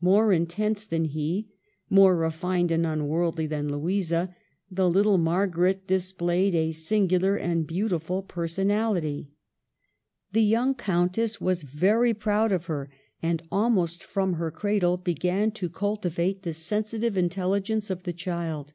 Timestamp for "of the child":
17.88-18.72